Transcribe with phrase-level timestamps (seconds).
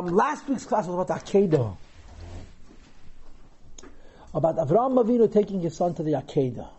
[0.00, 1.76] Um, last week's class was about Akedah.
[4.32, 6.70] About Avram Avinu taking his son to the Akedah.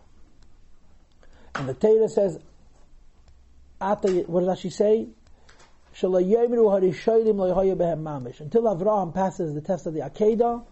[1.54, 2.40] And the Torah says,
[3.78, 5.06] what does she say?
[6.00, 6.10] Until
[8.64, 10.64] Avraham passes the test of the Akedah,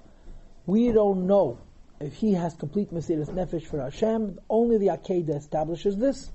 [0.66, 1.58] we don't know
[2.00, 4.40] if he has complete Mesiras Nefesh for Hashem.
[4.48, 6.32] Only the Akedah establishes this.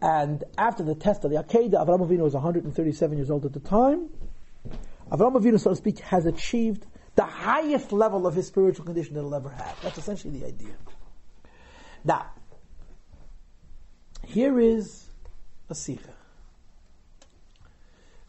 [0.00, 3.60] And after the test of the Akedah, Avraham Avinu was 137 years old at the
[3.60, 4.08] time.
[5.10, 9.20] Avraham Avinu, so to speak, has achieved the highest level of his spiritual condition that
[9.20, 9.76] he'll ever have.
[9.82, 10.76] That's essentially the idea.
[12.04, 12.26] Now,
[14.26, 15.06] here is
[15.70, 16.12] a sikha,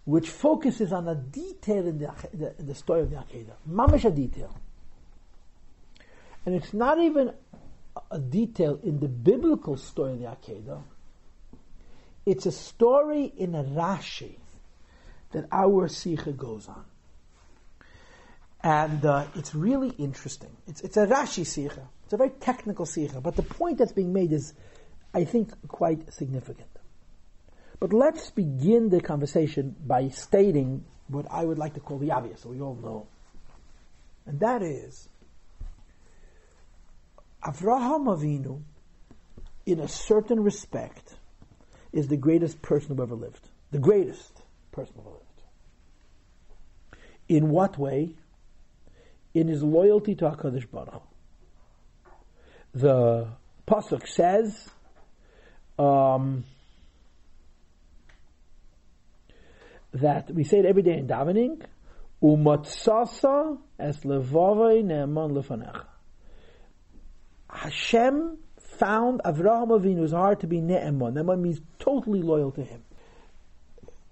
[0.06, 3.54] which focuses on a detail in the, the, the story of the Akedah.
[3.70, 4.56] Mamish a detail.
[6.46, 7.34] And it's not even
[8.10, 10.82] a detail in the biblical story of the Akedah.
[12.26, 14.38] It's a story in a Rashi
[15.32, 16.86] that our Sikha goes on.
[18.62, 20.50] And uh, it's really interesting.
[20.68, 21.88] It's, it's a Rashi Sikha.
[22.04, 23.22] It's a very technical Sikha.
[23.22, 24.54] But the point that's being made is,
[25.14, 26.70] I think, quite significant.
[27.80, 32.42] But let's begin the conversation by stating what I would like to call the obvious,
[32.42, 33.08] so we all know.
[34.26, 35.08] And that is,
[37.44, 38.62] Avraham Avinu,
[39.66, 41.16] in a certain respect,
[41.94, 43.48] is the greatest person who ever lived.
[43.72, 44.39] The greatest
[44.72, 45.12] person who.
[47.28, 48.16] In what way?
[49.34, 51.04] In his loyalty to HaKadosh Baruch.
[52.74, 53.28] The
[53.68, 54.70] Pasuk says,
[55.78, 56.44] um,
[59.94, 61.64] that we say it every day in davening,
[62.22, 65.86] umatsasa es levavai ne'eman lefanecha.
[67.50, 68.38] Hashem
[68.78, 71.14] found Avraham Avinu's heart to be ne'eman.
[71.14, 72.84] Ne'eman means totally loyal to him.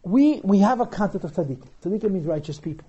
[0.04, 1.68] We, we have a concept of tzaddikim.
[1.84, 2.88] Tzaddikim means righteous people.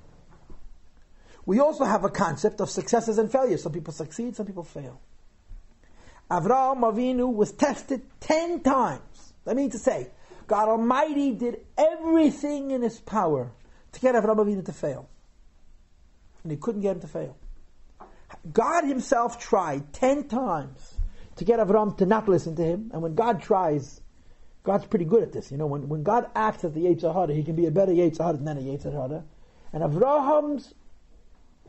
[1.46, 3.62] We also have a concept of successes and failures.
[3.62, 5.00] Some people succeed, some people fail.
[6.30, 9.32] Avraham Avinu was tested ten times.
[9.44, 10.08] That means to say,
[10.46, 13.50] God Almighty did everything in His power
[13.92, 15.08] to get Avraham Avinu to fail.
[16.42, 17.36] And He couldn't get him to fail.
[18.52, 20.94] God Himself tried ten times
[21.36, 24.00] to get Avram to not listen to Him, and when God tries,
[24.68, 25.50] God's pretty good at this.
[25.50, 27.90] You know, when, when God acts at the Yetzer Hara, He can be a better
[27.90, 29.24] Yetzer Hara than a Yetzer Hara.
[29.72, 30.74] And Avraham's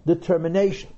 [0.05, 0.89] determination,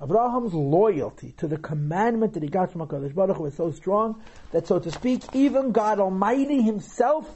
[0.00, 4.22] Avraham's loyalty to the commandment that he got from HaKadosh Baruch Hu was so strong
[4.52, 7.28] that, so to speak, even God Almighty Himself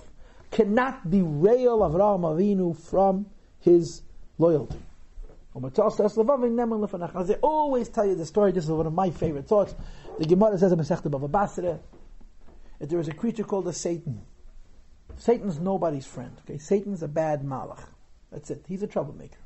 [0.51, 3.27] cannot derail Avraham Avinu from
[3.59, 4.01] his
[4.39, 4.79] loyalty.
[5.55, 5.59] I
[7.43, 9.75] always tell you the story, this is one of my favorite thoughts.
[10.19, 11.79] The Gemara says in Masechta Bava Basra
[12.81, 14.23] that there is a creature called a Satan.
[15.17, 16.37] Satan's nobody's friend.
[16.41, 17.85] Okay, Satan's a bad malach.
[18.33, 18.65] That's it.
[18.67, 19.39] He's a troublemaker.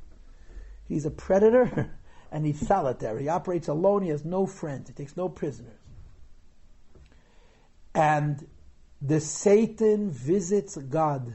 [0.88, 1.90] He's a predator
[2.32, 3.24] and he's solitary.
[3.24, 4.02] He operates alone.
[4.02, 4.88] He has no friends.
[4.88, 5.78] He takes no prisoners.
[7.94, 8.46] And
[9.02, 11.34] the Satan visits God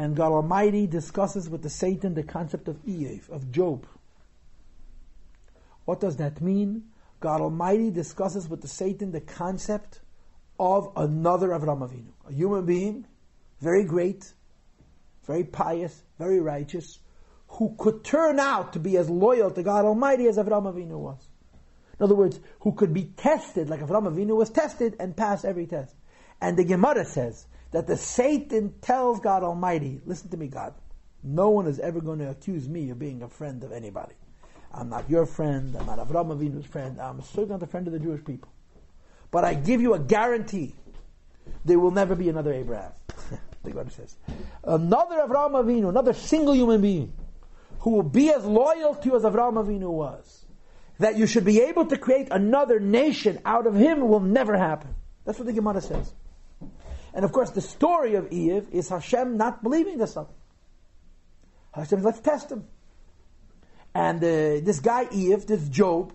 [0.00, 3.86] and God Almighty discusses with the Satan the concept of Iyov, of Job.
[5.84, 6.84] What does that mean?
[7.20, 10.00] God Almighty discusses with the Satan the concept
[10.58, 13.06] of another Avram Avinu, a human being,
[13.60, 14.32] very great,
[15.26, 16.98] very pious, very righteous,
[17.48, 21.28] who could turn out to be as loyal to God Almighty as Avram Avinu was.
[21.98, 25.66] In other words, who could be tested like Avram Avinu was tested and pass every
[25.66, 25.94] test.
[26.40, 30.74] And the Gemara says that the Satan tells God Almighty, listen to me, God,
[31.22, 34.14] no one is ever going to accuse me of being a friend of anybody.
[34.72, 37.92] I'm not your friend, I'm not Avraham Avinu's friend, I'm certainly not the friend of
[37.92, 38.50] the Jewish people.
[39.30, 40.74] But I give you a guarantee,
[41.64, 42.92] there will never be another Abraham.
[43.62, 44.16] the God says.
[44.64, 47.12] Another Avraham Avinu, another single human being,
[47.80, 50.44] who will be as loyal to you as Avraham Avinu was.
[50.98, 54.94] That you should be able to create another nation out of him will never happen.
[55.24, 56.12] That's what the Gemara says.
[57.14, 60.26] And of course, the story of Iyov is Hashem not believing the son.
[61.72, 62.64] Hashem says, let's test him.
[63.94, 66.14] And uh, this guy Iyov, this Job,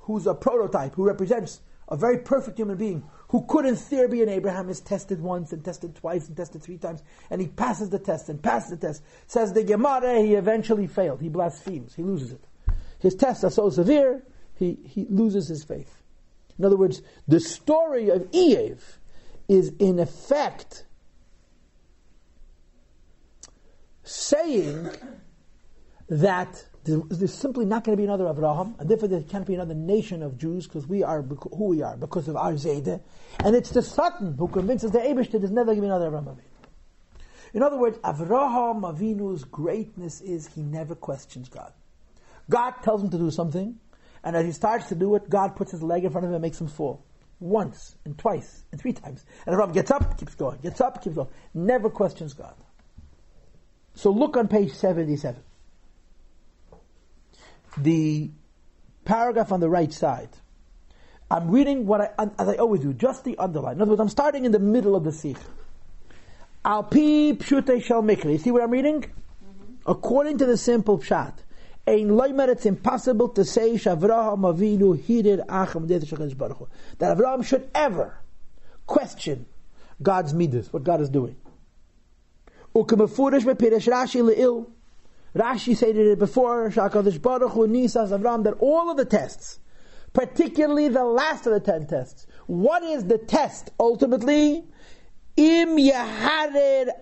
[0.00, 4.22] who's a prototype, who represents a very perfect human being, who could in theory be
[4.22, 7.90] an Abraham, is tested once and tested twice and tested three times, and he passes
[7.90, 9.02] the test and passes the test.
[9.26, 11.20] Says the Gemara, he eventually failed.
[11.20, 11.94] He blasphemes.
[11.94, 12.44] He loses it.
[12.98, 14.22] His tests are so severe,
[14.54, 16.02] he, he loses his faith.
[16.58, 18.80] In other words, the story of Iyov
[19.48, 20.84] is in effect
[24.02, 24.90] saying
[26.08, 29.74] that there's simply not going to be another Avraham, and therefore there can't be another
[29.74, 33.00] nation of Jews because we are who we are because of our Zayde.
[33.44, 36.06] And it's the Satan who convinces the Abish that there's never going to be another
[36.06, 36.38] Abraham.
[37.52, 41.72] In other words, Avraham Avinu's greatness is he never questions God.
[42.50, 43.78] God tells him to do something,
[44.24, 46.34] and as he starts to do it, God puts his leg in front of him
[46.36, 47.04] and makes him fall.
[47.40, 49.24] Once, and twice, and three times.
[49.46, 51.28] And Avraham gets up, keeps going, gets up, keeps going.
[51.54, 52.54] Never questions God.
[53.94, 55.42] So look on page 77.
[57.82, 58.30] The
[59.04, 60.30] paragraph on the right side.
[61.30, 63.76] I'm reading what I, as I always do, just the underline.
[63.76, 65.36] In other words, I'm starting in the middle of the sikh.
[66.64, 68.32] Al pi pshute shel mikra.
[68.32, 69.02] You see what I'm reading?
[69.02, 69.90] Mm-hmm.
[69.90, 71.34] According to the simple pshat,
[71.86, 78.18] ein loimer, it's impossible to say Shavraham Avinu hirid acham that Avraham should ever
[78.86, 79.46] question
[80.02, 81.36] God's midas, what God is doing.
[82.74, 84.66] Ukemefurish bepiresh Rashi le'il.
[85.38, 89.60] Rashi stated it before, Shakadosh Baruch Hu Nisas Avram, that all of the tests,
[90.12, 94.64] particularly the last of the ten tests, what is the test ultimately?
[95.36, 96.92] Im Acher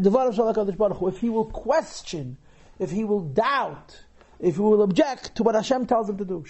[0.00, 1.08] Dvarav Baruch Hu.
[1.08, 2.38] If he will question,
[2.78, 4.04] if he will doubt,
[4.38, 6.44] if he will object to what Hashem tells him to do.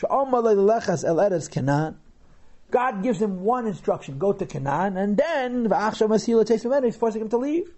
[2.70, 5.64] God gives him one instruction, go to Canaan, and then
[6.84, 7.70] he's forcing him to leave.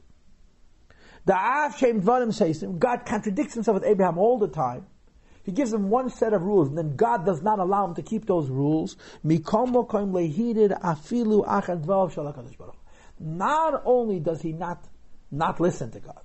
[0.88, 4.86] The Av Shem Dvarim says God contradicts himself with Abraham all the time.
[5.44, 8.02] He gives him one set of rules, and then God does not allow him to
[8.02, 8.96] keep those rules.
[13.20, 14.88] Not only does he not
[15.30, 16.22] not listen to God,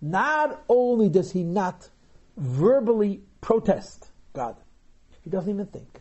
[0.00, 1.88] not only does he not
[2.36, 4.56] verbally protest God,
[5.22, 6.00] he doesn't even think.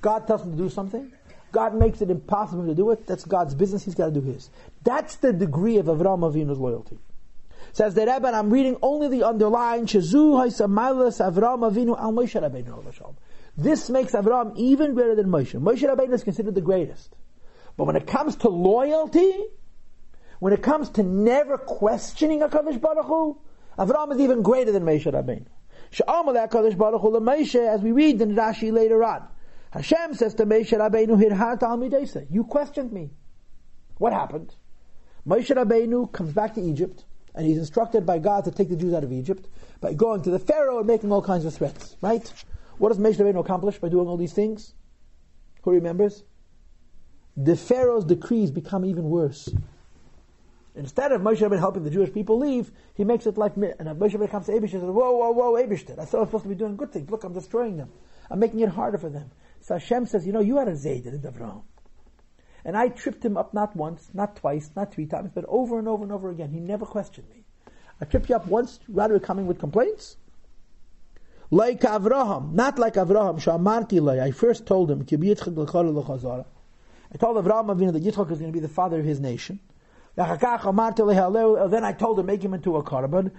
[0.00, 1.12] God tells him to do something,
[1.52, 3.06] God makes it impossible to do it.
[3.06, 3.84] That's God's business.
[3.84, 4.50] He's got to do his.
[4.82, 6.98] That's the degree of Avram Avinu's loyalty.
[7.72, 13.14] Says the Rebbe, I'm reading only the underline, Shazu Avinu al Moshe Rabbeinu
[13.56, 15.60] This makes Avram even greater than Moshe.
[15.60, 17.14] Moshe Rabbeinu is considered the greatest.
[17.76, 19.32] But when it comes to loyalty,
[20.40, 23.38] when it comes to never questioning HaKadosh Baruch Hu,
[23.78, 25.46] Avram is even greater than Moshe Rabbeinu.
[25.92, 29.28] Sha'amal HaKadosh Baruch Hu as we read in Rashi later on.
[29.70, 33.10] Hashem says to Moshe Rabbeinu, Hirhat You questioned me.
[33.98, 34.54] What happened?
[35.26, 38.94] Moshe Rabbeinu comes back to Egypt, and he's instructed by God to take the Jews
[38.94, 39.46] out of Egypt
[39.80, 41.96] by going to the Pharaoh and making all kinds of threats.
[42.00, 42.32] Right?
[42.78, 44.74] What does Moshe Rabbeinu accomplish by doing all these things?
[45.62, 46.24] Who remembers?
[47.36, 49.48] The Pharaoh's decrees become even worse.
[50.74, 54.12] Instead of Moshe Rabbeinu helping the Jewish people leave, he makes it like, and Moshe
[54.12, 56.44] Rabbeinu comes to Abish and says, whoa, whoa, whoa, Abish, I thought I was supposed
[56.44, 57.08] to be doing good things.
[57.08, 57.90] Look, I'm destroying them.
[58.30, 59.30] I'm making it harder for them.
[59.60, 61.62] So Hashem says, you know, you had a Zayd in Avraham.
[62.64, 65.88] And I tripped him up not once, not twice, not three times, but over and
[65.88, 66.50] over and over again.
[66.50, 67.44] He never questioned me.
[68.00, 70.16] I tripped you up once, rather coming with complaints.
[71.50, 74.00] Like Avraham, not like Avraham, Shamarti.
[74.20, 75.18] I first told him, I told
[77.44, 79.58] Avraham Avinu that Yitzchak is going to be the father of his nation.
[80.16, 83.30] Then I told him, make him into a korban.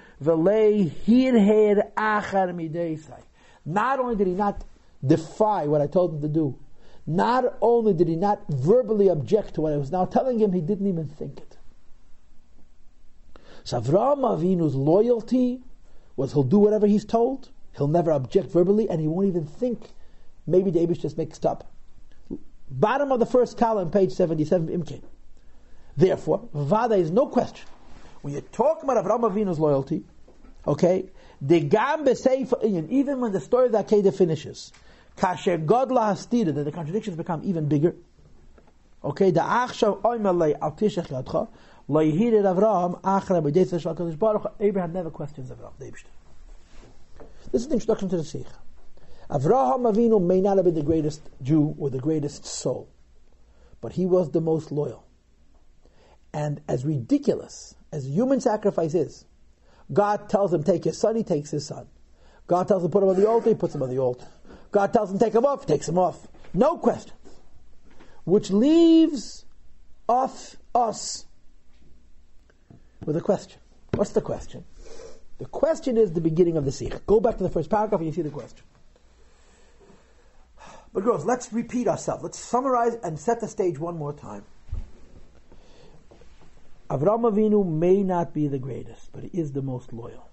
[3.63, 4.63] Not only did he not
[5.05, 6.59] defy what I told him to do.
[7.07, 10.61] Not only did he not verbally object to what I was now telling him, he
[10.61, 11.57] didn't even think it.
[13.63, 15.61] So Avraham Avinu's loyalty
[16.15, 19.89] was he'll do whatever he's told, he'll never object verbally, and he won't even think
[20.45, 21.71] maybe David just mixed up.
[22.69, 25.01] Bottom of the first column, page 77, Imke.
[25.97, 27.67] Therefore, Vada is no question.
[28.21, 30.03] When you're talking about Avraham Avinu's loyalty,
[30.65, 31.09] okay,
[31.41, 34.71] the Gambe even when the story of the Akedah finishes,
[35.17, 37.95] Kasher God lahastira, that the contradictions become even bigger.
[39.03, 41.47] Okay, the achshav oimalei al tishach yadcha,
[41.89, 45.91] loihirid Avraham achra b'deitza shal kadosh baruch Abraham never questions Avraham, the
[47.51, 48.47] This is the introduction to the Sikh.
[49.29, 52.89] Avraham Avinu may not have been the greatest Jew or the greatest soul,
[53.79, 55.05] but he was the most loyal.
[56.33, 59.25] And as ridiculous as human sacrifice is,
[59.91, 61.87] God tells him, take your son, he takes his son.
[62.47, 64.27] God tells him, put him on the altar, he puts him on the altar.
[64.71, 66.27] God tells him take him off, takes him off.
[66.53, 67.17] No questions.
[68.23, 69.45] Which leaves
[70.07, 71.25] off us
[73.05, 73.59] with a question.
[73.95, 74.63] What's the question?
[75.39, 77.05] The question is the beginning of the Sikh.
[77.05, 78.63] Go back to the first paragraph and you see the question.
[80.93, 82.23] But girls, let's repeat ourselves.
[82.23, 84.43] Let's summarize and set the stage one more time.
[86.89, 90.30] Avram Avinu may not be the greatest, but he is the most loyal.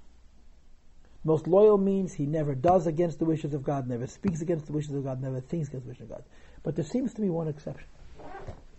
[1.24, 4.72] Most loyal means he never does against the wishes of God, never speaks against the
[4.72, 6.24] wishes of God, never thinks against the wishes of God.
[6.62, 7.86] But there seems to be one exception.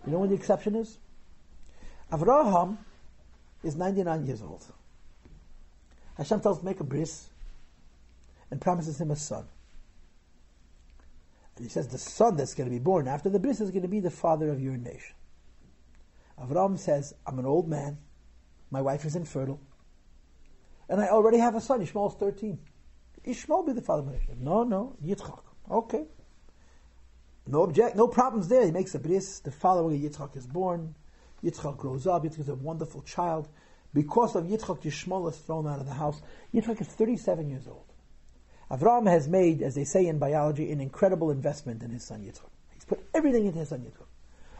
[0.06, 0.98] You know what the exception is?
[2.10, 2.78] Avraham
[3.62, 4.64] is 99 years old.
[6.16, 7.28] Hashem tells him make a bris
[8.50, 9.46] and promises him a son.
[11.56, 13.82] And he says the son that's going to be born after the bris is going
[13.82, 15.14] to be the father of your nation.
[16.40, 17.98] Avraham says, I'm an old man.
[18.70, 19.60] My wife is infertile.
[20.90, 21.80] And I already have a son.
[21.80, 22.58] Ishmael's 13.
[23.24, 24.18] Ishmael be the father of my.
[24.38, 24.96] No, no.
[25.02, 25.40] Yitzchak.
[25.70, 26.04] Okay.
[27.46, 28.64] No object, no problems there.
[28.64, 29.38] He makes a bris.
[29.40, 30.94] The following Yitzchak is born.
[31.44, 32.24] Yitzchak grows up.
[32.24, 33.48] Yitzchak is a wonderful child.
[33.94, 36.20] Because of Yitzchak, Yishmael is thrown out of the house.
[36.52, 37.86] Yitzchak is 37 years old.
[38.68, 42.50] Avram has made, as they say in biology, an incredible investment in his son Yitzchak.
[42.74, 44.06] He's put everything into his son Yitzchak.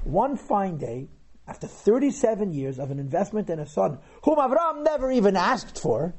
[0.04, 1.08] One fine day,
[1.50, 6.14] after 37 years of an investment in a son whom Avram never even asked for,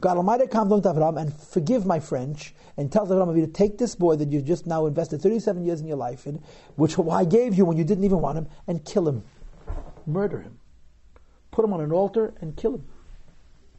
[0.00, 3.94] God Almighty comes to Avram and forgive my French and tells Avram to take this
[3.94, 6.42] boy that you just now invested 37 years in your life in,
[6.74, 9.22] which I gave you when you didn't even want him, and kill him.
[10.04, 10.58] Murder him.
[11.52, 12.88] Put him on an altar and kill him.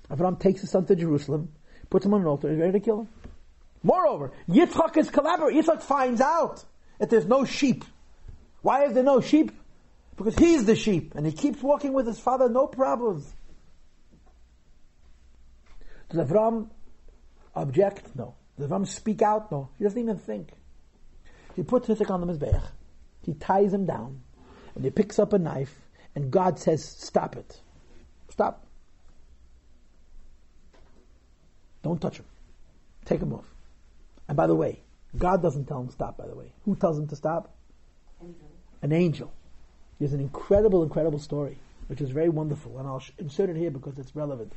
[0.10, 1.52] Avram takes his son to Jerusalem,
[1.90, 3.10] puts him on an altar, and ready to kill him.
[3.84, 5.62] Moreover, Yitzchak is collaborating.
[5.62, 6.64] Yitzchak finds out
[6.98, 7.84] that there's no sheep.
[8.62, 9.52] Why is there no sheep?
[10.18, 13.32] Because he's the sheep, and he keeps walking with his father, no problems.
[16.10, 16.70] Does Avram
[17.56, 18.16] object?
[18.16, 18.34] No.
[18.58, 19.52] Does Avram speak out?
[19.52, 19.70] No.
[19.78, 20.50] He doesn't even think.
[21.56, 22.64] He puts Yitzchak on the Mizbeach.
[23.24, 24.22] He ties him down,
[24.74, 25.76] and he picks up a knife,
[26.16, 27.62] and God says, stop it.
[28.30, 28.66] Stop.
[31.84, 32.26] Don't touch him.
[33.06, 33.46] Take him off.
[34.28, 34.82] And by the way,
[35.16, 36.52] God doesn't tell him stop, by the way.
[36.66, 37.56] Who tells him to stop?
[38.22, 38.50] Angel.
[38.82, 39.32] An angel.
[40.00, 43.98] There's an incredible, incredible story, which is very wonderful, and I'll insert it here because
[43.98, 44.54] it's relevant.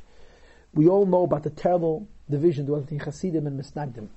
[0.74, 4.08] We all know about the terrible division between Hasidim and Misnagdim.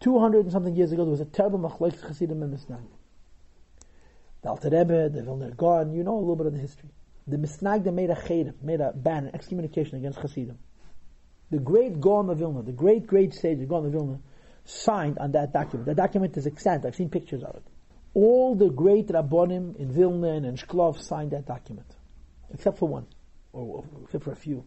[0.00, 2.90] 200 and something years ago, there was a terrible machlek Hasidim and Misnagdim.
[4.42, 6.90] The Alter Rebbe, the Vilna Gaon, you know a little bit of the history.
[7.26, 10.58] The Misnagdim made a chayrim, made a ban, an excommunication against Hasidim.
[11.50, 14.18] The great Gaon of Vilna, the great, great sage, Gaon of Vilna,
[14.64, 15.86] signed on that document.
[15.86, 16.84] The document is extant.
[16.84, 17.62] I've seen pictures of it.
[18.14, 21.86] All the great Rabbonim in Vilna and Shklov signed that document.
[22.52, 23.06] Except for one.
[23.52, 24.64] Or except for a few.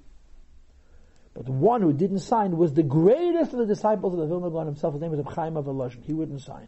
[1.34, 4.66] But one who didn't sign was the greatest of the disciples of the Vilna Gaon
[4.66, 4.94] himself.
[4.94, 6.04] His name was Chaim of Volozhin.
[6.04, 6.68] He wouldn't sign.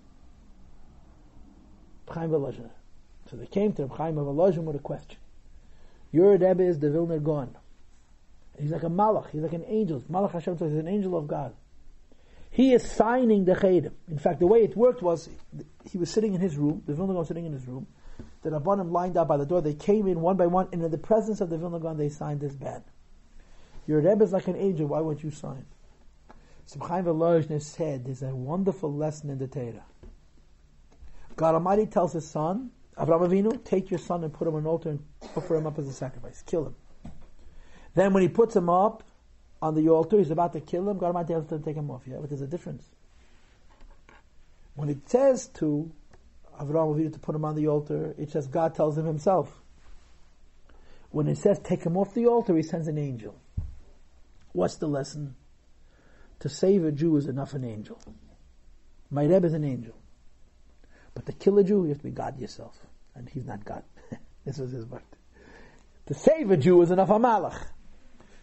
[2.08, 2.70] Chaim Volozhin.
[3.30, 5.18] So they came to Chaim of Volozhin with a question.
[6.12, 7.56] Your Rebbe is the Vilna Gaon.
[8.60, 9.30] He's like a malach.
[9.32, 10.02] He's like an angel.
[10.10, 11.54] Malach Hashem says he's an angel of God.
[12.52, 13.94] He is signing the Chedim.
[14.08, 15.30] In fact, the way it worked was
[15.90, 17.88] he was sitting in his room, the Vilna Gaon sitting in his room.
[18.42, 19.62] The Rabbanim lined up by the door.
[19.62, 22.10] They came in one by one, and in the presence of the Vilna Gaon, they
[22.10, 22.84] signed this ban.
[23.86, 24.88] Your Rebbe is like an angel.
[24.88, 25.66] Why won't you sign?
[26.68, 29.86] Subchaim Volozhin said there's a wonderful lesson in the Torah.
[31.36, 34.68] God Almighty tells His son, Avraham Avinu, take your son and put him on an
[34.68, 35.00] altar and
[35.36, 36.44] offer him up as a sacrifice.
[36.46, 36.76] Kill him.
[37.96, 39.04] Then when he puts him up
[39.62, 41.92] on the altar, he's about to kill him, God Almighty tells him to take him
[41.92, 42.04] off.
[42.06, 42.84] Yeah, but there's a difference.
[44.76, 45.92] When it says to
[46.60, 49.62] Avraham Avinu to put him on the altar, it says God tells him himself.
[51.12, 53.36] When it says take him off the altar, he sends an angel.
[54.54, 55.36] What's the lesson?
[56.40, 58.00] To save a Jew is enough an angel.
[59.10, 59.96] My Rebbe is an angel.
[61.14, 62.78] But to kill a Jew, you have to be God yourself.
[63.16, 63.84] And he's not God.
[64.46, 65.02] this was his word.
[66.06, 67.66] To save a Jew is enough a malach.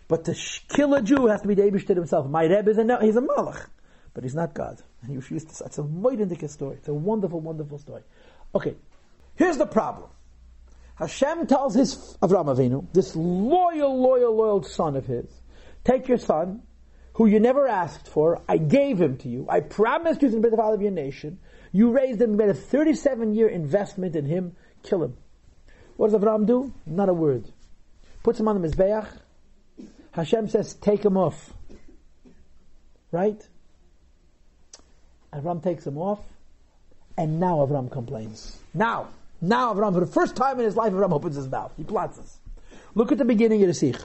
[0.09, 0.35] But to
[0.69, 2.29] kill a Jew has to be the Eibishter himself.
[2.29, 3.67] My Rebbe is a, he's a malach.
[4.15, 4.81] But he's not God.
[5.03, 6.77] And he refused to, it's a moidendik story.
[6.77, 8.03] It's a wonderful, wonderful story.
[8.55, 8.75] Okay.
[9.35, 10.09] Here's the problem.
[10.95, 15.27] Hashem tells his Avram Avinu, this loyal, loyal, loyal son of his,
[15.85, 16.63] take your son,
[17.15, 20.49] who you never asked for, I gave him to you, I promised you to be
[20.49, 21.39] the father of your nation,
[21.73, 25.17] you raised him, made a 37 year investment in him, kill him.
[25.97, 26.73] What does Avram do?
[26.87, 27.45] Not a word.
[28.23, 29.07] Puts him on the Mizbeach.
[30.16, 31.52] Hashem says, take him off.
[33.12, 33.46] Right?
[35.30, 36.20] Avram takes him off.
[37.18, 38.58] And now Avram complains.
[38.73, 39.08] Now.
[39.42, 41.73] Now Avram, for the first time in his life, Avram opens his mouth.
[41.76, 42.38] He plots this.
[42.94, 43.99] Look at the beginning of the Sikh.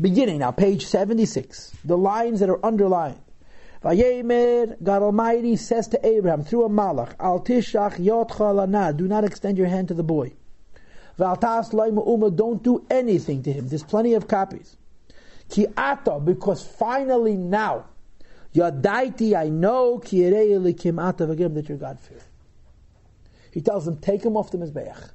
[0.00, 1.72] Beginning now, page 76.
[1.84, 3.20] The lines that are underlined.
[3.84, 9.56] Vayemer, God Almighty says to Abraham through a malach, Al tishach yotcha do not extend
[9.56, 10.32] your hand to the boy.
[11.16, 13.68] Valtas uma, don't do anything to him.
[13.68, 14.76] There's plenty of copies.
[15.48, 17.86] Ki ata, because finally now,
[18.54, 22.20] yadaiti, I know, ki kim ata again that you're God fear.
[23.52, 25.10] He tells him, take him off the Mizbeach.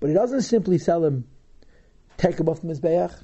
[0.00, 1.24] But he doesn't simply tell him,
[2.16, 3.14] take him off the Mizbeach.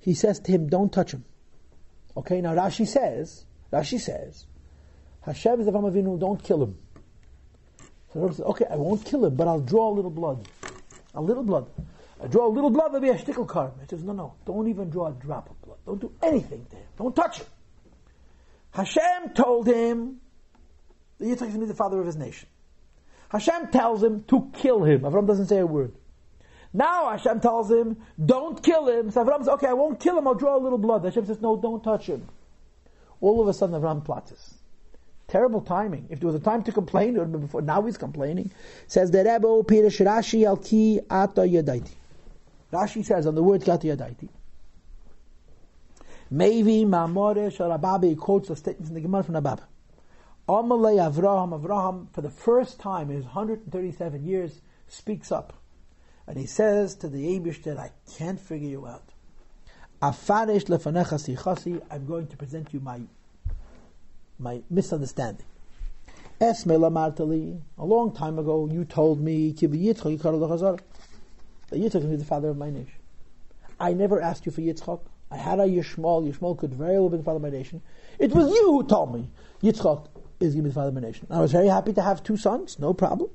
[0.00, 1.24] He says to him, don't touch him.
[2.16, 4.46] Okay, now Rashi says, Rashi says,
[5.22, 6.78] Hashem is Avram Avinu, don't kill him.
[8.12, 10.46] So the says, okay, I won't kill him, but I'll draw a little blood.
[11.14, 11.70] A little blood.
[12.22, 13.72] I draw a little blood, there'll be a shtickle card.
[13.80, 15.78] He says, no, no, don't even draw a drop of blood.
[15.84, 16.86] Don't do anything to him.
[16.96, 17.46] Don't touch him.
[18.70, 20.20] Hashem told him
[21.18, 22.48] that Yitzchak is to the father of his nation.
[23.28, 25.00] Hashem tells him to kill him.
[25.00, 25.94] Avram doesn't say a word.
[26.72, 29.10] Now Hashem tells him, don't kill him.
[29.10, 31.04] So Avram says, okay, I won't kill him, I'll draw a little blood.
[31.04, 32.28] Hashem says, no, don't touch him.
[33.20, 34.54] All of a sudden Avram plots
[35.26, 36.06] Terrible timing.
[36.10, 37.62] If there was a time to complain, it would have been before.
[37.62, 38.50] Now he's complaining.
[38.86, 41.88] Says the Rebbe, Pirish Shirashi, al ki ata yadaiti.
[42.72, 44.28] Rashi says on the word kata yadaiti.
[46.30, 49.68] Maybe Mamore Sharababi quotes a statement from the Gemara from Ababa.
[50.48, 55.52] Amalei Avraham, Avraham, for the first time in his 137 years, speaks up.
[56.26, 59.04] And he says to the Abish that I can't figure you out.
[60.00, 63.02] Afarish lefanecha sichasi, I'm going to present you my,
[64.38, 65.44] my misunderstanding.
[66.40, 69.52] Esme lamartali, a long time ago, you told me,
[71.72, 73.00] that Yitzchak is the father of my nation.
[73.80, 75.00] I never asked you for Yitzchak.
[75.30, 76.30] I had a Yishmael.
[76.30, 77.80] Yishmael could very well be the father of my nation.
[78.18, 79.30] It was you who told me
[79.62, 80.06] Yitzchak
[80.38, 81.26] is going to be the father of my nation.
[81.30, 83.30] I was very happy to have two sons, no problem.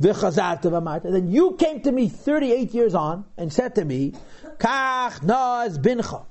[0.00, 4.14] And then you came to me 38 years on and said to me,
[4.58, 6.26] Kach naz bincha.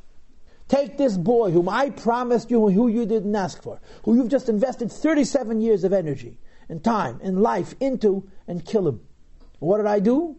[0.67, 4.49] Take this boy whom I promised you, who you didn't ask for, who you've just
[4.49, 8.99] invested 37 years of energy and time and life into, and kill him.
[9.63, 10.35] What did I do?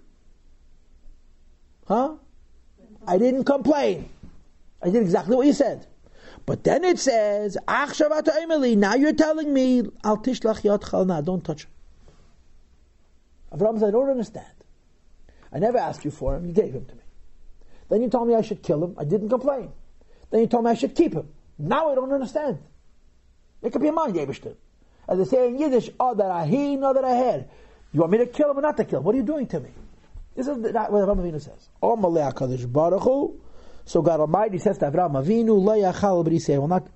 [1.89, 2.17] Huh?
[3.07, 4.11] I didn't complain.
[4.83, 5.87] I did exactly what you said.
[6.45, 11.71] But then it says, now you're telling me, Al tishlach don't touch him.
[13.51, 14.47] Avram said, I don't understand.
[15.51, 17.01] I never asked you for him, you gave him to me.
[17.89, 19.73] Then you told me I should kill him, I didn't complain.
[20.31, 21.29] Then you told me I should keep him.
[21.59, 22.59] Now I don't understand.
[23.63, 24.55] Make up your mind, Eibishter.
[25.09, 27.49] As they say in Yiddish, oh, that I no, that I heard.
[27.95, 29.05] You want me to kill him or not to kill him?
[29.05, 29.71] What are you doing to me?
[30.35, 31.69] This is not what Avram Avinu says.
[31.81, 33.41] Malay HaKadosh Baruch Hu.
[33.85, 36.57] So God Almighty says to Avram Avinu, Lo yachal b'risei.
[36.57, 36.89] I will not,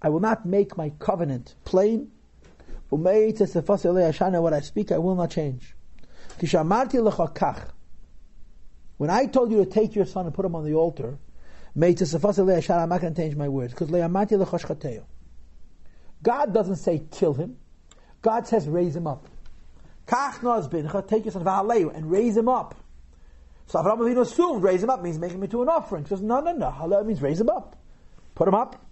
[0.00, 2.10] I will not make my covenant plain.
[2.88, 3.30] What I
[4.60, 5.74] speak, I will not change.
[8.96, 11.18] When I told you to take your son and put him on the altar,
[11.74, 13.74] I'm not going to change my words.
[13.74, 13.90] Because
[16.22, 17.58] God doesn't say kill him.
[18.22, 19.28] God says raise him up.
[20.06, 21.46] Take your son
[21.94, 22.74] and raise him up.
[23.66, 26.04] So Avraham Avinu assumed raise him up means make him into an offering.
[26.04, 26.70] He says, no, no, no.
[26.70, 27.76] Haleo means raise him up.
[28.34, 28.84] Put him up.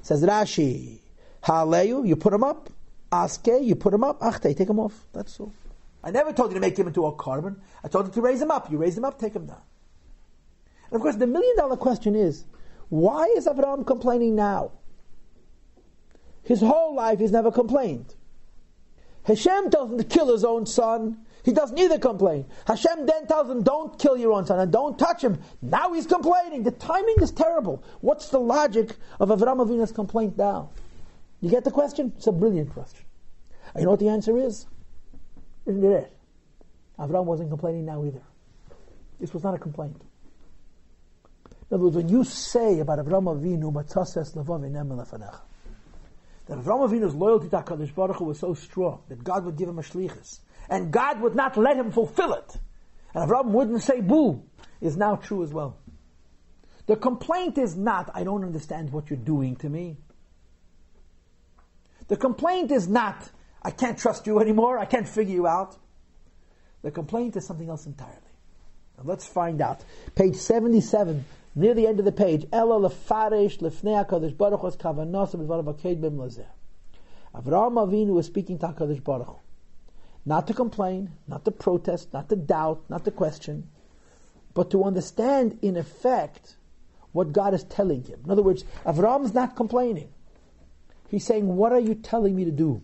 [0.00, 1.00] Says Rashi,
[1.44, 2.70] Haleu, you put him up.
[3.12, 4.20] Aske, you put him up.
[4.20, 5.06] Achte, take him off.
[5.12, 5.52] That's all.
[6.02, 7.56] I never told you to make him into a korban.
[7.82, 8.70] I told you to raise him up.
[8.70, 9.60] You raise him up, take him down.
[10.90, 12.44] And of course, the million dollar question is,
[12.88, 14.70] why is Avraham complaining now?
[16.44, 18.14] His whole life he's never complained.
[19.26, 21.18] Hashem tells him to kill his own son.
[21.44, 22.46] He doesn't either complain.
[22.66, 25.40] Hashem then tells him, don't kill your own son and don't touch him.
[25.62, 26.62] Now he's complaining.
[26.62, 27.82] The timing is terrible.
[28.00, 30.70] What's the logic of Avram Avinu's complaint now?
[31.40, 32.12] You get the question?
[32.16, 33.04] It's a brilliant question.
[33.74, 34.66] And you know what the answer is?
[35.66, 36.12] Isn't it it?
[36.98, 38.22] Avram wasn't complaining now either.
[39.18, 40.00] This was not a complaint.
[41.68, 44.64] In other words, when you say about Avram Avinu, Matzases Levav
[46.46, 49.68] that Avram Avinu's loyalty to HaKadosh Baruch Hu was so strong that God would give
[49.68, 52.56] him a shlichus, and God would not let him fulfill it,
[53.14, 54.42] and Avram wouldn't say boo,
[54.80, 55.76] is now true as well.
[56.86, 59.96] The complaint is not, I don't understand what you're doing to me.
[62.08, 63.28] The complaint is not,
[63.60, 65.76] I can't trust you anymore, I can't figure you out.
[66.82, 68.14] The complaint is something else entirely.
[68.96, 69.80] Now let's find out.
[70.14, 71.24] Page 77,
[71.56, 74.06] near the end of the page, Ela lefaresh lefnei
[76.16, 76.46] lazeh.
[77.34, 79.36] Avraham Avinu was speaking to HaKadosh Baruch Hu.
[80.24, 83.68] Not to complain, not to protest, not to doubt, not to question,
[84.54, 86.56] but to understand in effect
[87.12, 88.20] what God is telling him.
[88.24, 90.08] In other words, Avram's not complaining.
[91.10, 92.82] He's saying, What are you telling me to do?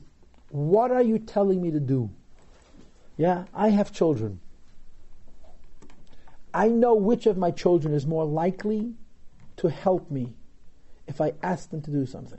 [0.51, 2.11] What are you telling me to do?
[3.17, 4.41] Yeah, I have children.
[6.55, 8.95] I know which of my children is more likely
[9.57, 10.35] to help me
[11.07, 12.39] if I ask them to do something.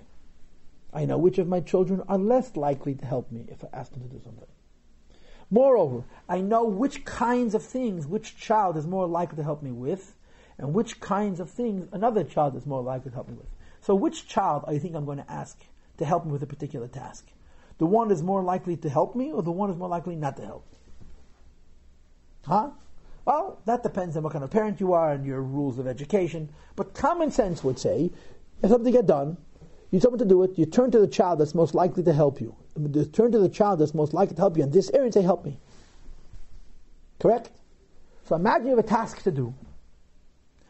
[0.93, 3.91] I know which of my children are less likely to help me if I ask
[3.91, 4.47] them to do something.
[5.49, 9.71] Moreover, I know which kinds of things which child is more likely to help me
[9.71, 10.15] with,
[10.57, 13.49] and which kinds of things another child is more likely to help me with.
[13.81, 15.59] So, which child I think I'm going to ask
[15.97, 17.27] to help me with a particular task?
[17.79, 20.37] The one is more likely to help me, or the one is more likely not
[20.37, 20.65] to help?
[22.45, 22.69] Huh?
[23.25, 26.49] Well, that depends on what kind of parent you are and your rules of education.
[26.75, 28.11] But common sense would say,
[28.61, 29.37] if something get done,
[29.91, 32.13] you tell them to do it, you turn to the child that's most likely to
[32.13, 32.55] help you.
[32.75, 35.13] You turn to the child that's most likely to help you in this area and
[35.13, 35.59] say, help me.
[37.19, 37.51] Correct?
[38.25, 39.53] So imagine you have a task to do,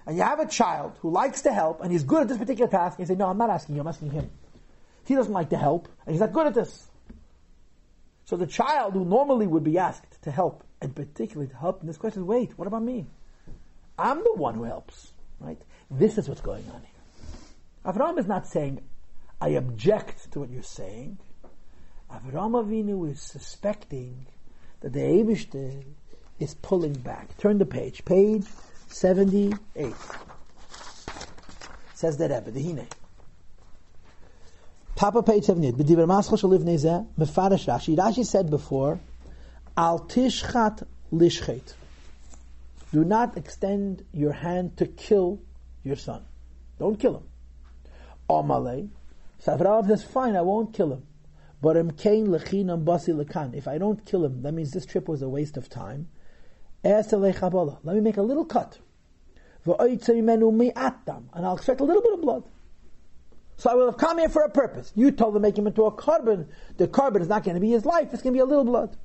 [0.05, 2.69] and you have a child who likes to help, and he's good at this particular
[2.69, 4.29] task, and you say, no, I'm not asking you, I'm asking him.
[5.05, 6.87] He doesn't like to help, and he's not good at this.
[8.25, 11.87] So the child who normally would be asked to help and particularly to help in
[11.87, 13.05] this question, wait, what about me?
[13.97, 15.59] I'm the one who helps, right?
[15.89, 17.93] This is what's going on here.
[17.93, 18.81] Avraham is not saying,
[19.39, 21.19] I object to what you're saying.
[22.11, 24.25] Avraham Avinu is suspecting
[24.81, 25.83] that the Eibishter
[26.39, 27.37] is pulling back.
[27.37, 28.03] Turn the page.
[28.03, 28.45] Page
[28.87, 29.93] 78.
[31.93, 32.87] Says the Rebbe, the Hine.
[34.95, 35.75] Top of page 78.
[35.75, 37.95] B'diver maschal shaliv nezeh, mefarash Rashi.
[37.95, 38.99] Rashi said before,
[39.77, 41.73] al tishchat lishchet.
[42.91, 45.39] Do not extend your hand to kill
[45.83, 46.23] your son.
[46.79, 47.23] Don't kill him.
[48.29, 48.89] Amalei.
[49.39, 51.07] So Avraham says, fine, I won't kill him.
[51.61, 53.53] But basi lekan.
[53.55, 56.07] If I don't kill him, that means this trip was a waste of time.
[56.83, 58.79] Let me make a little cut.
[59.65, 62.43] And I'll extract a little bit of blood.
[63.55, 64.91] So I will have come here for a purpose.
[64.95, 66.47] You told him make him into a korban.
[66.77, 68.09] The korban is not going to be his life.
[68.13, 68.97] It's going to be a little blood.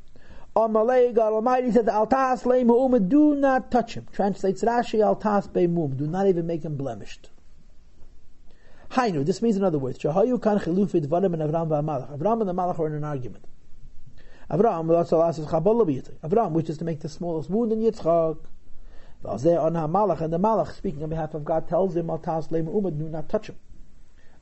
[0.57, 4.07] Malay, God Almighty said, Altas le'mu'um, do not touch him.
[4.13, 7.31] Translates Rashi, Altas be'mum, do not even make him blemished.
[8.91, 12.19] Hainu, this means in other words, kan chilufid vadim and Avram v'amalach.
[12.19, 13.45] Avram and the Malach are in an argument.
[14.51, 18.39] Avram, Avram wishes to make the smallest wound in Yitzchak.
[19.25, 23.09] on Malach, and the Malach, speaking on behalf of God, tells him, Altas le'mu'um, do
[23.09, 23.57] not touch him.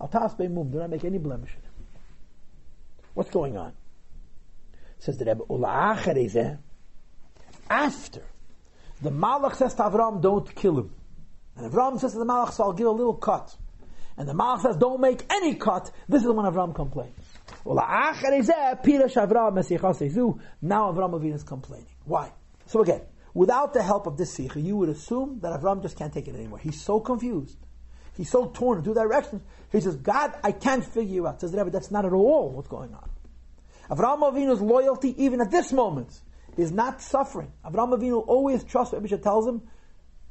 [0.00, 1.56] Altas be'mum, do not make any blemish.
[3.14, 3.72] What's going on?
[4.98, 5.44] Says the Rebbe,
[6.36, 6.56] eh?
[7.68, 8.22] after
[9.02, 10.94] the Malach says to Avram, don't kill him.
[11.56, 13.54] And Avram says to the Malach, so I'll give a little cut.
[14.16, 15.90] And the Malach says, don't make any cut.
[16.08, 17.14] This is when Avram complains.
[17.18, 18.74] Eh?
[19.52, 21.86] Messichasizu, now Avram is complaining.
[22.04, 22.32] Why?
[22.66, 23.02] So again,
[23.34, 26.34] without the help of this sikha, you would assume that Avram just can't take it
[26.34, 26.58] anymore.
[26.58, 27.58] He's so confused.
[28.16, 29.42] He's so torn in two directions.
[29.70, 31.40] He says, God, I can't figure you out.
[31.42, 33.10] Says the Rebbe, that's not at all what's going on.
[33.90, 36.20] Avraham Avinu's loyalty, even at this moment,
[36.56, 37.52] is not suffering.
[37.64, 39.62] Avraham Avinu always trusts what Abisha tells him,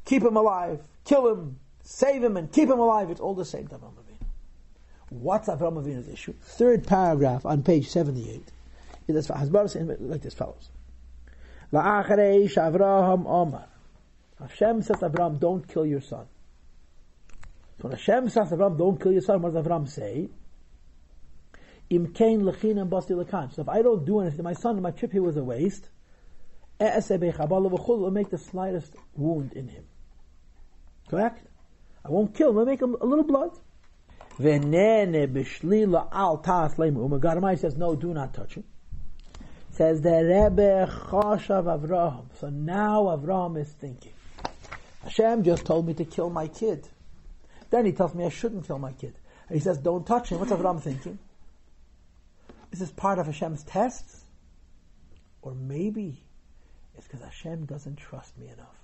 [0.03, 3.09] keep him alive, kill him, save him, and keep him alive.
[3.09, 4.27] It's all the same to Avraham Avinu.
[5.09, 6.33] What's Avraham Avinu's issue?
[6.41, 8.51] Third paragraph on page 78
[9.07, 10.69] is like this follows.
[11.71, 13.67] La'achareish Avraham Omar.
[14.39, 16.25] Hashem says to Avraham, don't kill your son.
[17.77, 20.29] So when Hashem says to Avraham, don't kill your son, what does Avraham say?
[21.89, 23.53] Im kain lechin and basti lekan.
[23.53, 25.89] So if I don't do anything, my son, my trip here was a waste.
[26.79, 29.85] will make the slightest wound in him.
[31.07, 31.45] Correct?
[32.03, 33.57] I won't kill him, I'll make him a little blood.
[34.39, 37.07] Venene b'shlila al ta'as leimu.
[37.19, 38.63] Gadamai says, no, do not touch him.
[39.71, 42.25] Says the Rebbe Choshav Avraham.
[42.39, 44.13] So now Avraham is thinking.
[45.03, 46.87] Hashem just told me to kill my kid.
[47.69, 49.15] Then he tells me I shouldn't kill my kid.
[49.47, 50.39] And he says, don't touch him.
[50.39, 51.19] What's Avraham thinking?
[52.75, 54.25] Is this part of Hashem's tests?
[55.41, 56.21] Or maybe
[56.97, 58.75] it's because Hashem doesn't trust me enough.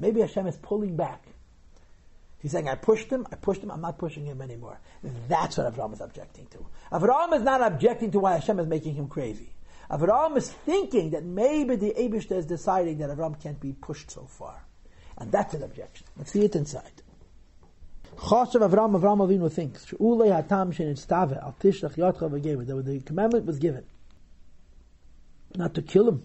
[0.00, 1.22] Maybe Hashem is pulling back.
[2.38, 4.80] He's saying, I pushed him, I pushed him, I'm not pushing him anymore.
[5.28, 6.66] That's what Avram is objecting to.
[6.90, 9.52] Avram is not objecting to why Hashem is making him crazy.
[9.90, 14.24] Avram is thinking that maybe the Abishta is deciding that Avram can't be pushed so
[14.24, 14.64] far.
[15.18, 16.06] And that's an objection.
[16.16, 17.02] Let's see it inside.
[18.16, 23.46] Choshev Avram Avram Avinu thinks Shulei Hatam Shenitztave Al Tishlach Yotcha V'Gever that the commandment
[23.46, 23.84] was given
[25.56, 26.24] not to kill him.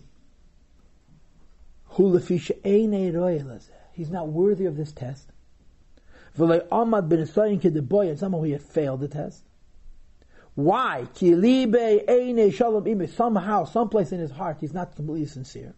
[3.94, 5.32] He's not worthy of this test.
[6.38, 9.44] V'lei Amad Ben Esayin Kedeboy and somehow he had failed the test.
[10.56, 11.08] Why?
[13.08, 15.74] Somehow, someplace in his heart, he's not completely sincere.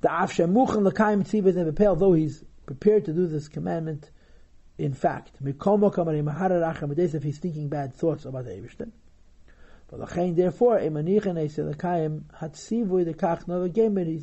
[0.00, 4.10] The Afshemuchen L'Kaim Tzibet though he's prepared to do this commandment,
[4.76, 8.90] in fact, if he's thinking bad thoughts about the Eibishter.
[10.36, 10.90] Therefore, he's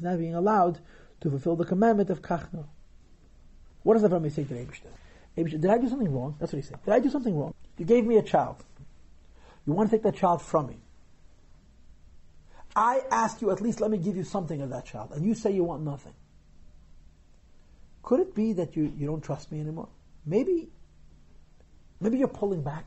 [0.03, 0.79] not being allowed
[1.21, 2.65] to fulfill the commandment of Kachno.
[3.83, 6.35] What does the Avraham say to the Did I do something wrong?
[6.39, 6.83] That's what he said.
[6.83, 7.53] Did I do something wrong?
[7.77, 8.63] You gave me a child.
[9.65, 10.77] You want to take that child from me.
[12.75, 15.33] I ask you, at least let me give you something of that child, and you
[15.33, 16.13] say you want nothing.
[18.03, 19.89] Could it be that you, you don't trust me anymore?
[20.25, 20.69] Maybe,
[21.99, 22.85] maybe you're pulling back.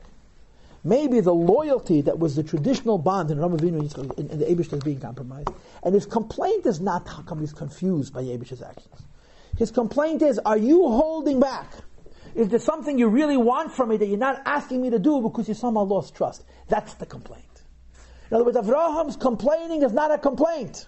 [0.87, 3.81] Maybe the loyalty that was the traditional bond in Ramavinu
[4.19, 5.49] and the Abish is being compromised.
[5.83, 9.03] And his complaint is not how come he's confused by Abish's actions.
[9.57, 11.73] His complaint is, are you holding back?
[12.35, 15.23] Is there something you really want from me that you're not asking me to do
[15.23, 16.45] because you somehow lost trust?
[16.69, 17.45] That's the complaint.
[18.31, 20.87] In other words, Avraham's complaining is not a complaint.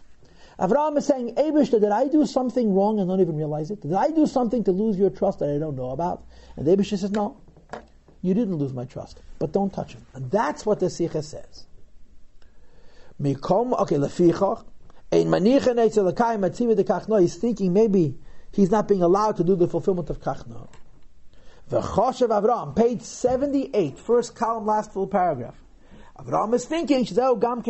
[0.59, 3.83] Avraham is saying, Abishta, did I do something wrong and not even realize it?
[3.83, 6.25] Did I do something to lose your trust that I don't know about?
[6.57, 7.37] And Abishta says, no,
[8.23, 10.07] you didn't lose my trust, but don't touch him.
[10.15, 11.67] And that's what the Sikha says.
[13.21, 14.65] Okay, lefichach,
[17.21, 18.19] He's thinking maybe
[18.51, 20.69] he's not being allowed to do the fulfillment of kachno.
[21.71, 25.55] V'choshev Avram, page 78, first column, last full paragraph.
[26.19, 27.63] Avram is thinking, Avram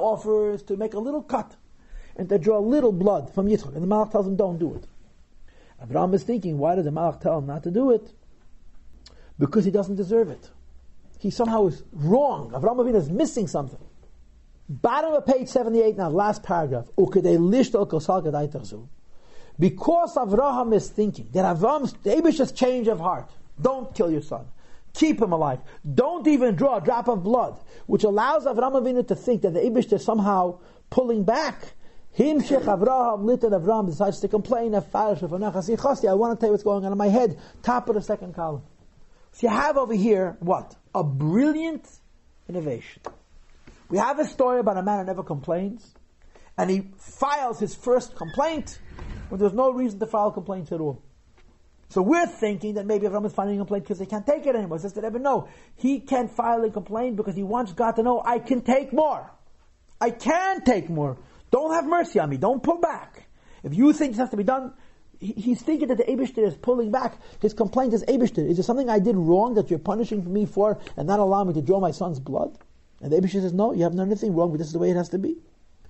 [0.00, 1.56] offers to make a little cut
[2.16, 3.74] and to draw a little blood from Yitzchak.
[3.74, 4.84] And the Malach tells him, don't do it.
[5.82, 8.12] Avram is thinking, why did the Malach tell him not to do it?
[9.38, 10.50] Because he doesn't deserve it.
[11.18, 12.50] He somehow is wrong.
[12.50, 13.80] Avram Avinu is missing something.
[14.68, 16.86] Bottom of page 78 now, last paragraph.
[19.58, 23.30] Because Avraham is thinking that Avram's the change of heart.
[23.60, 24.46] Don't kill your son.
[24.94, 25.60] Keep him alive.
[25.94, 29.60] Don't even draw a drop of blood, which allows Avram Avinu to think that the
[29.60, 30.58] Abish is somehow
[30.90, 31.72] pulling back.
[32.12, 36.84] Him Shech Avraham Litan Avram decides to complain I want to tell you what's going
[36.84, 37.38] on in my head.
[37.62, 38.62] Top of the second column.
[39.32, 40.76] So you have over here what?
[40.94, 41.88] A brilliant
[42.48, 43.00] innovation.
[43.88, 45.94] We have a story about a man who never complains,
[46.58, 48.78] and he files his first complaint
[49.30, 51.02] when there's no reason to file complaints at all.
[51.92, 54.56] So we're thinking that maybe Avram is filing a complaint because they can't take it
[54.56, 54.78] anymore.
[54.78, 58.22] Says to Rebbe, no, he can't file a complaint because he wants God to know
[58.24, 59.30] I can take more.
[60.00, 61.18] I can take more.
[61.50, 62.38] Don't have mercy on me.
[62.38, 63.28] Don't pull back.
[63.62, 64.72] If you think this has to be done,
[65.20, 67.18] he's thinking that the Abishter is pulling back.
[67.42, 68.48] His complaint is Abishter.
[68.48, 71.54] Is there something I did wrong that you're punishing me for and not allowing me
[71.54, 72.56] to draw my son's blood?
[73.02, 74.88] And the Abishah says, no, you have done anything wrong, but this is the way
[74.88, 75.36] it has to be.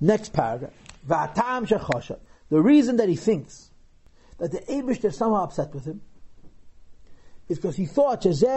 [0.00, 0.72] Next paragraph.
[1.06, 3.68] The reason that he thinks
[4.42, 6.00] that the Abishah is somehow upset with him
[7.48, 8.50] is because he thought, this was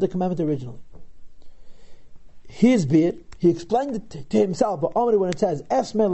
[0.00, 0.80] the commandment originally.
[2.48, 6.06] His beard, he explained it to himself, but only when it says, Yesterday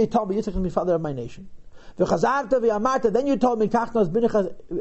[0.00, 1.48] you told me Yitzchak is the father of my nation.
[1.96, 3.70] Then you told me,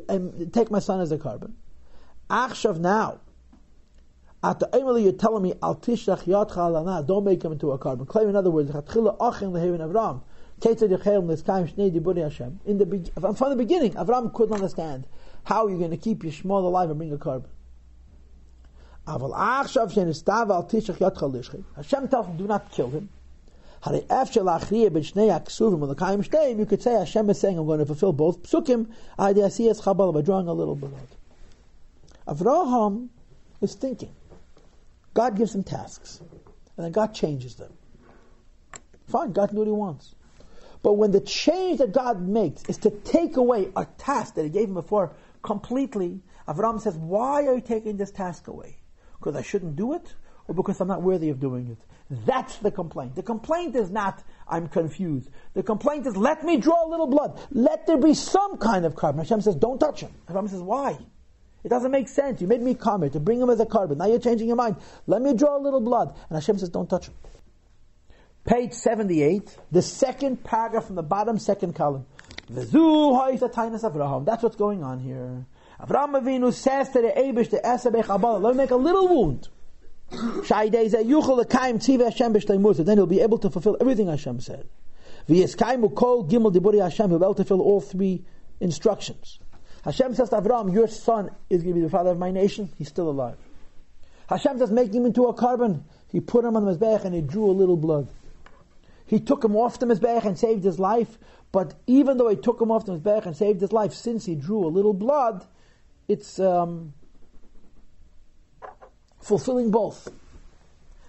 [0.09, 1.53] um, take my son as a korban.
[2.29, 3.21] Achshav now,
[4.43, 8.05] at the Emily, you're telling me, don't make him into a korban.
[8.05, 10.23] Claim, in other words, Chatchila Achin Lehavin Avram.
[10.61, 10.85] In the,
[13.37, 15.07] from the beginning, Avram couldn't understand
[15.43, 17.17] how you're going to keep your Shmuel alive and bring a
[21.29, 21.63] Lishchi.
[21.75, 23.09] Hashem tells him, do not kill him.
[23.85, 24.01] You
[26.65, 28.87] could say Hashem is saying, I'm going to fulfill both psukim,
[29.17, 29.33] by
[30.21, 30.93] drawing a little blood.
[32.25, 33.09] Avraham
[33.59, 34.13] is thinking.
[35.13, 36.21] God gives him tasks,
[36.77, 37.73] and then God changes them.
[39.07, 40.15] Fine, God can do what He wants.
[40.83, 44.49] But when the change that God makes is to take away a task that He
[44.49, 48.77] gave him before completely, Avram says, Why are you taking this task away?
[49.17, 50.13] Because I shouldn't do it,
[50.47, 51.79] or because I'm not worthy of doing it?
[52.25, 53.15] That's the complaint.
[53.15, 55.29] The complaint is not, I'm confused.
[55.53, 57.39] The complaint is, let me draw a little blood.
[57.51, 59.17] Let there be some kind of korban.
[59.19, 60.11] Hashem says, don't touch him.
[60.27, 60.97] Avram says, why?
[61.63, 62.41] It doesn't make sense.
[62.41, 63.97] You made me come here to bring him as a korban.
[63.97, 64.75] Now you're changing your mind.
[65.07, 66.13] Let me draw a little blood.
[66.29, 67.13] And Hashem says, don't touch him.
[68.45, 72.05] Page 78, the second paragraph from the bottom second column.
[72.49, 75.45] That's what's going on here.
[75.79, 79.47] Avraham Avinu says to the Abish, the Esabech Abala, let me make a little wound.
[80.11, 80.43] Then
[82.97, 84.67] he'll be able to fulfill everything Hashem said.
[85.25, 88.25] Kol Gimel Diburi Hashem, he'll be able to fulfill all three
[88.59, 89.39] instructions.
[89.85, 92.69] Hashem says to Avram, your son is going to be the father of my nation.
[92.77, 93.37] He's still alive.
[94.27, 95.83] Hashem says, make him into a korban.
[96.11, 98.09] He put him on the Mizbeach and he drew a little blood.
[99.13, 101.19] He took him off the Mizbeach and saved his life.
[101.51, 104.33] But even though he took him off the Mizbeach and saved his life, since he
[104.33, 105.45] drew a little blood,
[106.07, 106.95] it's um,
[109.21, 110.07] fulfilling both.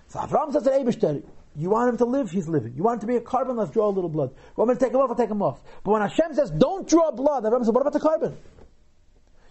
[0.09, 1.23] So Avram says to Abishter,
[1.57, 2.75] you want him to live, he's living.
[2.77, 4.33] You want him to be a korban, let's draw a little blood.
[4.33, 5.63] You want me to take him off, I'll take him off.
[5.83, 8.37] But when Hashem says, don't draw blood, Avram says, what about the korban?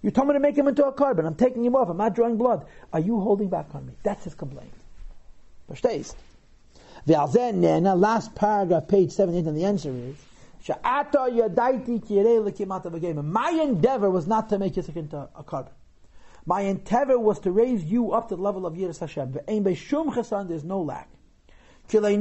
[0.04, 1.26] You told me to make him into a korban.
[1.26, 1.90] I'm taking him off.
[1.90, 2.68] I'm not drawing blood.
[2.92, 3.94] Are you holding back on me?
[4.04, 4.74] That's his complaint.
[5.72, 6.14] Verstehst?
[7.06, 10.16] Last paragraph, page 78, and the answer is,
[13.26, 15.72] my endeavor was not to make Yitzchak into a korban.
[16.46, 19.34] My endeavor was to raise you up to the level of Yiras Hashem.
[20.48, 21.10] There's no lack.
[21.90, 22.18] He was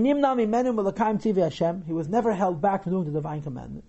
[2.09, 3.85] never held back from doing the divine commandment.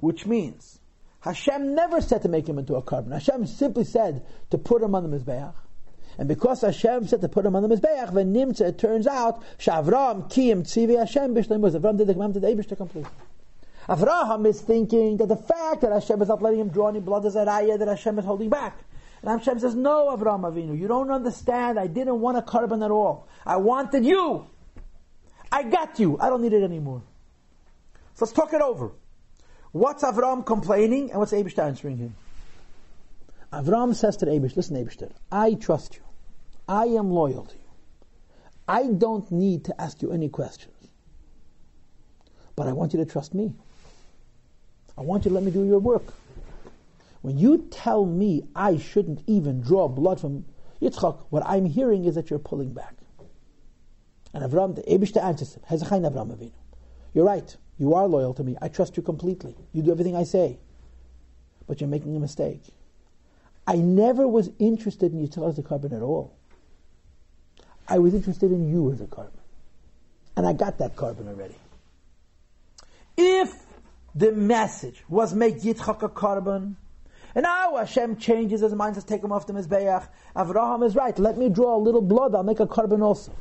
[0.00, 0.80] Which means,
[1.26, 3.12] Hashem never said to make him into a korban.
[3.12, 5.54] Hashem simply said to put him on the Mizbeach.
[6.18, 9.42] And because Hashem said to put him on the Mizbeach, when Nimtza, it turns out,
[9.58, 11.78] Shavram Kiyim Tzivi Hashem Bishlemus.
[11.78, 13.06] Avram did the commandment of Abish to complete.
[13.88, 17.24] Avraham is thinking that the fact that Hashem is not letting him draw any blood
[17.24, 18.78] is a raya that Hashem is holding back.
[19.22, 21.78] And Hashem says, No, Avraham Avinu, you don't understand.
[21.78, 23.28] I didn't want a korban at all.
[23.44, 24.46] I wanted you.
[25.50, 26.18] I got you.
[26.20, 27.02] I don't need it anymore.
[28.14, 28.92] So let's talk it over.
[29.76, 32.14] What's Avram complaining and what's Abish answering him?
[33.52, 36.00] Avram says to Abish, listen, Abish, I trust you.
[36.66, 37.68] I am loyal to you.
[38.66, 40.72] I don't need to ask you any questions.
[42.56, 43.52] But I want you to trust me.
[44.96, 46.14] I want you to let me do your work.
[47.20, 50.46] When you tell me I shouldn't even draw blood from
[50.80, 52.94] Yitzchak, what I'm hearing is that you're pulling back.
[54.32, 56.52] And Avram, the Abishta answers him, Hezachain Avram Avinu.
[57.12, 57.54] You're right.
[57.78, 58.56] You are loyal to me.
[58.60, 59.54] I trust you completely.
[59.72, 60.58] You do everything I say.
[61.66, 62.62] But you're making a mistake.
[63.66, 66.34] I never was interested in Yitzchak as a korban at all.
[67.88, 69.30] I was interested in you as a korban.
[70.36, 71.56] And I got that korban already.
[73.16, 73.52] If
[74.14, 76.76] the message was make Yitzchak a korban,
[77.34, 81.18] and now Hashem changes his mind, says take him off the Mizbeach, Avraham is right,
[81.18, 83.32] let me draw a little blood, I'll make a korban also.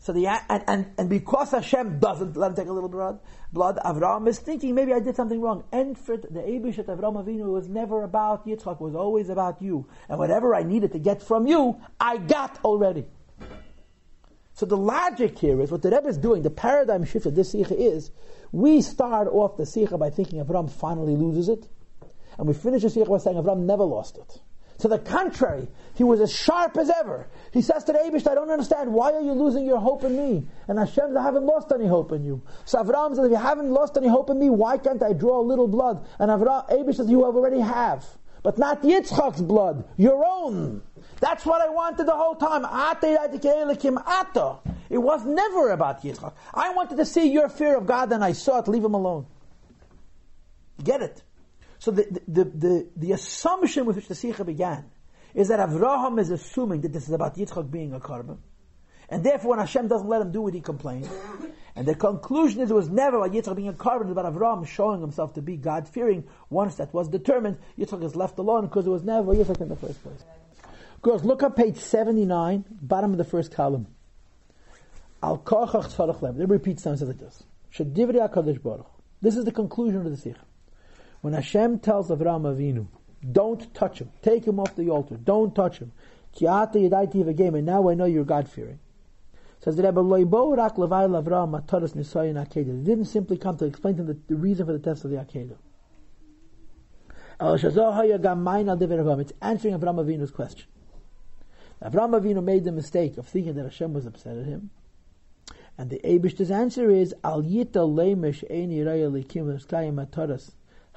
[0.00, 3.18] So the and, and, and because Hashem doesn't let him take a little blood,
[3.52, 5.64] blood, Avraham is thinking maybe I did something wrong.
[5.96, 9.88] For the Eibishter Avraham Avinu was never about Yitzchak, was always about you.
[10.08, 13.06] And whatever I needed to get from you, I got already.
[14.54, 16.42] So the logic here is what the Rebbe is doing.
[16.42, 18.10] The paradigm shift of this sikha is:
[18.52, 21.68] we start off the sikha by thinking Avram finally loses it,
[22.38, 24.40] and we finish the sikha by saying Avram never lost it.
[24.78, 27.26] To the contrary, he was as sharp as ever.
[27.52, 30.16] He says to the Abish, I don't understand, why are you losing your hope in
[30.16, 30.46] me?
[30.68, 32.42] And Hashem says, I haven't lost any hope in you.
[32.64, 35.40] So Avram says, if you haven't lost any hope in me, why can't I draw
[35.40, 36.06] a little blood?
[36.20, 38.06] And Avram, Abish says, you already have.
[38.44, 40.82] But not Yitzchak's blood, your own.
[41.18, 42.64] That's what I wanted the whole time.
[44.90, 46.32] It was never about Yitzchak.
[46.54, 48.68] I wanted to see your fear of God and I saw it.
[48.68, 49.26] Leave him alone.
[50.84, 51.20] Get it?
[51.78, 54.84] So the, the, the, the, assumption with which the Sikha began
[55.34, 58.38] is that Avraham is assuming that this is about Yitzchak being a korban.
[59.08, 61.08] And therefore, when Hashem doesn't let him do what he complains.
[61.76, 65.00] And the conclusion is it was never about Yitzchak being a was about Avraham showing
[65.00, 66.24] himself to be God fearing.
[66.50, 69.76] Once that was determined, Yitzchak is left alone because it was never Yitzchak in the
[69.76, 70.24] first place.
[71.00, 73.86] Girls, look at page 79, bottom of the first column.
[75.22, 76.36] Al kochach tzarech lem.
[76.36, 77.44] Repeats times like this.
[78.58, 78.86] Baruch.
[79.20, 80.36] This is the conclusion of the Sikh.
[81.20, 82.86] When Hashem tells Avraham Avinu,
[83.32, 85.92] don't touch him, take him off the altar, don't touch him.
[86.40, 88.78] And now I know you're God fearing.
[89.60, 90.00] Says the Rebbe,
[92.60, 95.16] It didn't simply come to explain to him the, reason for the test of the
[95.16, 95.56] Akedah.
[97.40, 100.66] It's answering Avraham Avinu's question.
[101.82, 104.70] Avraham Avinu made the mistake of thinking that Hashem was upset at him.
[105.76, 110.00] And the Abish's answer is, Al yita lemesh eini raya likim l'skayim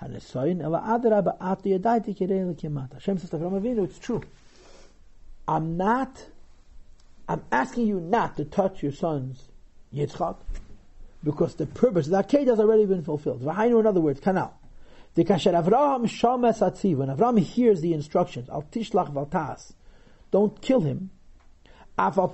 [0.02, 4.22] ataras hanesoyin ela adarabba atu yadaiti kirei likim Hashem says to Avraham Avinu, it's true.
[5.48, 6.26] I'm not,
[7.28, 9.44] I'm asking you not to touch your son's
[9.94, 10.38] Yitzchak,
[11.24, 13.42] because the purpose, of the Akedah has already been fulfilled.
[13.42, 14.52] V'hainu, in other words, kanal.
[15.16, 19.74] The kasher Avraham shomes atziv, when Avraham hears the instructions, al tishlach valtas,
[20.32, 21.10] don't kill him.
[22.00, 22.28] Even though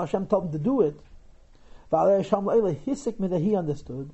[0.00, 1.00] Hashem told him to do it,
[3.42, 4.10] he understood.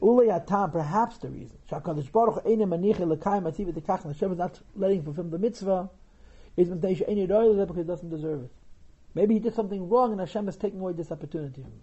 [0.00, 1.98] Perhaps the reason Hashem
[4.32, 5.90] is not letting him fulfill the mitzvah
[6.56, 8.50] is because he doesn't deserve it.
[9.14, 11.82] Maybe he did something wrong and Hashem is taking away this opportunity from him.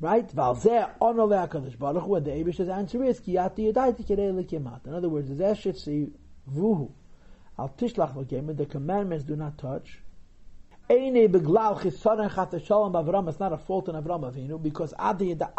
[0.00, 0.30] Right?
[0.30, 6.12] And the Abish's answer is, In other words, the Zeshitzi
[6.54, 6.92] vuhu
[7.58, 10.02] al tishlach v'gemer, the commandments do not touch.
[10.90, 15.50] It's not a fault in Avram Avinu, because adi the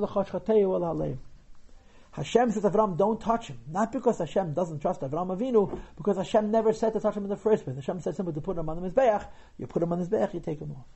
[0.00, 1.18] lechosh chateyu el.
[2.10, 3.58] Hashem says Avram, don't touch him.
[3.70, 7.30] Not because Hashem doesn't trust Avram Avinu, because Hashem never said to touch him in
[7.30, 7.76] the first place.
[7.76, 9.26] Hashem said simply to put him on the Mizbeach,
[9.58, 10.86] you put him on the Mizbeach, you take him off.